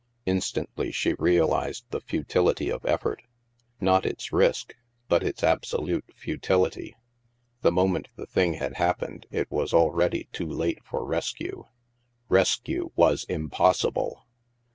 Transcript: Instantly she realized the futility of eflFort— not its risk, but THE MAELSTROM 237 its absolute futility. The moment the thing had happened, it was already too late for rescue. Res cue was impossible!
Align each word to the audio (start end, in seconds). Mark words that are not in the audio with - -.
Instantly 0.25 0.91
she 0.91 1.13
realized 1.19 1.85
the 1.91 2.01
futility 2.01 2.71
of 2.71 2.81
eflFort— 2.81 3.19
not 3.79 4.03
its 4.03 4.33
risk, 4.33 4.73
but 5.07 5.19
THE 5.19 5.25
MAELSTROM 5.25 5.59
237 5.61 6.05
its 6.09 6.15
absolute 6.17 6.19
futility. 6.19 6.95
The 7.61 7.71
moment 7.71 8.07
the 8.15 8.25
thing 8.25 8.55
had 8.55 8.77
happened, 8.77 9.27
it 9.29 9.51
was 9.51 9.75
already 9.75 10.27
too 10.33 10.49
late 10.49 10.83
for 10.83 11.05
rescue. 11.05 11.65
Res 12.29 12.55
cue 12.55 12.91
was 12.95 13.25
impossible! 13.25 14.25